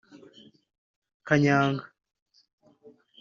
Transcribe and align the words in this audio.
kanyanga 1.27 1.83